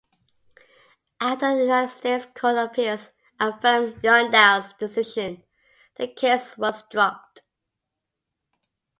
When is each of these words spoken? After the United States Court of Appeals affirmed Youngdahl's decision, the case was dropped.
After 1.19 1.53
the 1.55 1.61
United 1.61 1.89
States 1.93 2.25
Court 2.33 2.57
of 2.57 2.69
Appeals 2.71 3.09
affirmed 3.39 4.01
Youngdahl's 4.01 4.73
decision, 4.73 5.43
the 5.97 6.07
case 6.07 6.57
was 6.57 6.81
dropped. 6.89 7.41